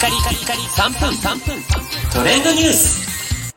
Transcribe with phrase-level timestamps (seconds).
[0.00, 1.62] カリカリカリ3分3分
[2.10, 3.54] トレンドニュース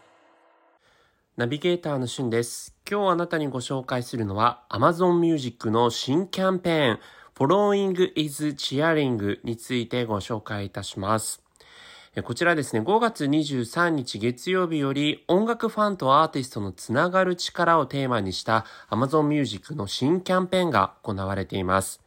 [1.38, 2.75] ナビゲーターのしゅんです。
[2.86, 7.00] 今日あなたにご紹介するのは Amazon Music の新キャンペーン
[7.34, 11.41] Following is Cheering についてご紹介いたします。
[12.25, 22.02] こちらですね、5月23日月曜日より音楽ファンとアーティストのつながる力をテーマにした Amazon Music の新キャンペーンが行われています。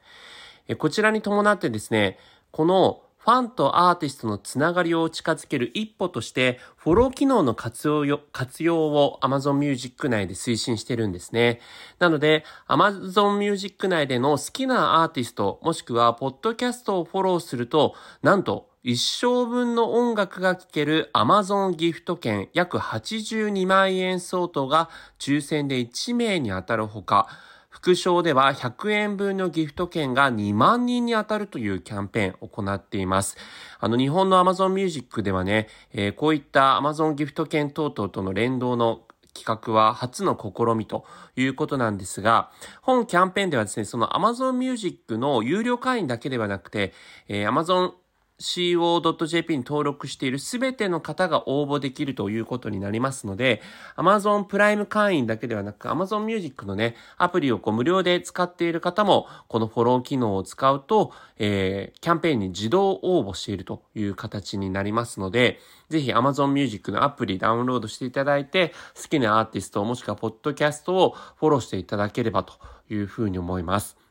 [0.77, 2.19] こちらに伴ってですね、
[2.51, 11.61] このファンとアーティストのつながりを近づける一歩として、フォロー機能の活用活用を Amazon Music 内で推進してるんですね。
[11.99, 24.89] なので、Amazon Music 内での好きなアーティスト、もしくはポッドキャストをフォローすると、なんと、一生分の音楽が聴ける Amazon ギフト券約82万円相当が
[25.19, 27.27] 抽選で1名に当たるほか、
[27.77, 33.37] 副賞では100円分のギフト券が2万人に当たるというキャンペーンを行っています。
[33.79, 39.03] あの、日本の Amazon Music ではね、えーこういった Amazon ギフト券等々との連動の
[39.35, 41.05] 企画は初の試みと
[41.37, 46.95] いうことなんですが、本キャンペーンではですね、その Amazon Music の有料会員だけではなくて、
[47.29, 47.93] えー Amazon
[48.39, 53.63] co.jp に登録しているすべての方が応募できるということになりますので、
[53.97, 65.59] Amazon プライム会員だけではなく、Amazon Music のね、アプリをこう無料で使っている方も、このフォロー機能を使うと、えーキャンペーンに自動応募しているという形になりますので、
[65.89, 72.55] ぜひ Amazon Music のアプリダウンロードしていただいて、好きなアーティストもしくはポッドキャストをフォローしていただければと
[72.91, 74.06] いうふうに思います。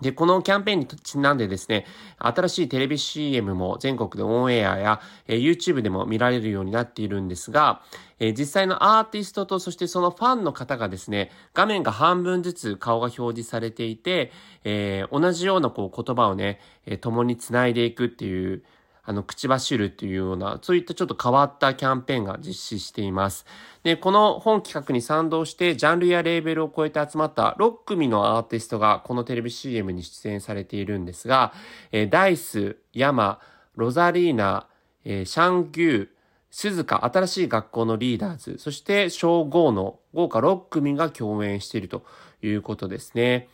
[0.00, 1.86] で、このキャンペーンにちなんでですね、
[2.18, 7.80] 新しいテレビ CM も全国でオンエアや、えー YouTube でも見られるようになっているんですが、
[8.18, 14.32] えー実際のアーティストとそしてそのファンの方がですね、画面が半分ずつ顔が表示されていて、
[14.64, 18.62] えー同じようなこう言葉をね、えー共に繋いでいくっていう、
[19.06, 23.44] あの、口走るっていうような、そういったちょっと変わったキャンペーンが実施しています。
[23.82, 31.52] で、この本企画に賛同して、ジャンルやレーベルを超えて集まった6組のアーティストがこのテレビ CM に出演されているんですが、
[31.92, 33.40] えーダイス、ヤマ、
[33.76, 34.66] ロザリーナ、
[35.04, 36.08] えーシャンギュー、
[36.50, 42.04] 鈴鹿、新しい学校のリーダーズ、そして小5の豪華6組が共演していると
[42.42, 43.48] いうことですね。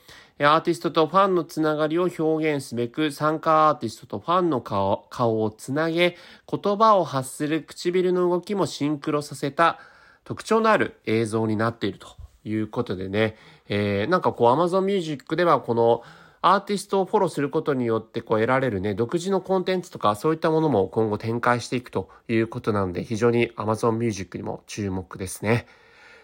[0.46, 6.16] アーティストとファンのつながりを表現すべく、参加アーティストとファンの顔顔をつなげ、
[6.50, 9.78] 言葉を発する唇の動きもシンクロさせた
[10.24, 12.08] 特徴のある映像になっていると
[12.44, 13.36] いうことでね、
[13.68, 16.02] えーなんかこう Amazon Music ではこの
[16.42, 25.66] アーティストをフォローすることによってこう得られるね、独自のコンテンツとかそういったものも今後展開していくということなので、非常に Amazon Music にも注目ですね。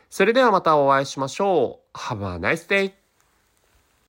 [0.09, 1.98] それではまたお会いしましょう。
[1.98, 3.06] Have a nice day!